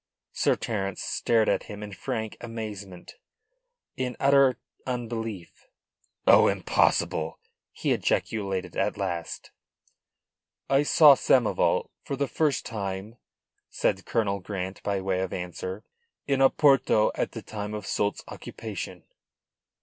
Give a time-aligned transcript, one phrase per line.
[0.31, 3.17] Sir Terence stared at him in frank amazement,
[3.95, 5.67] in utter unbelief.
[6.25, 7.37] "Oh, impossible!"
[7.71, 9.51] he ejaculated at last.
[10.67, 13.17] "I saw Samoval for the first time,"
[13.69, 15.83] said Colonel Grant by way of answer,
[16.25, 19.03] "in Oporto at the time of Soult's occupation.